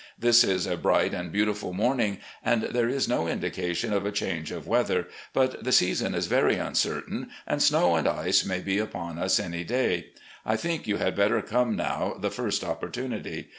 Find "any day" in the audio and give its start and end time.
9.39-10.07